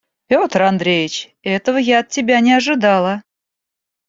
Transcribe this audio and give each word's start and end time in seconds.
Петр 0.29 0.63
Андреич! 0.63 1.35
Этого 1.43 1.77
я 1.77 1.99
от 1.99 2.09
тебя 2.09 2.39
не 2.39 2.53
ожидала. 2.53 3.21